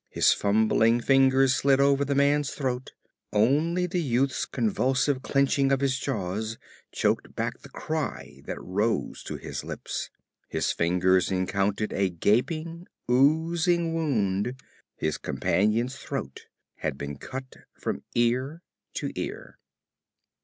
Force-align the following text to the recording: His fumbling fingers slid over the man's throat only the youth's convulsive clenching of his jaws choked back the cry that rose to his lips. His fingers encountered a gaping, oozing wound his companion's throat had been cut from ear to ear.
His 0.09 0.33
fumbling 0.33 0.99
fingers 0.99 1.53
slid 1.53 1.79
over 1.79 2.03
the 2.03 2.15
man's 2.15 2.49
throat 2.49 2.93
only 3.31 3.85
the 3.85 4.01
youth's 4.01 4.47
convulsive 4.47 5.21
clenching 5.21 5.71
of 5.71 5.81
his 5.81 5.99
jaws 5.99 6.57
choked 6.91 7.35
back 7.35 7.59
the 7.59 7.69
cry 7.69 8.41
that 8.45 8.59
rose 8.59 9.21
to 9.25 9.35
his 9.35 9.63
lips. 9.63 10.09
His 10.49 10.71
fingers 10.71 11.29
encountered 11.29 11.93
a 11.93 12.09
gaping, 12.09 12.87
oozing 13.07 13.93
wound 13.93 14.59
his 14.95 15.19
companion's 15.19 15.95
throat 15.95 16.47
had 16.77 16.97
been 16.97 17.19
cut 17.19 17.57
from 17.75 18.01
ear 18.15 18.63
to 18.95 19.11
ear. 19.13 19.59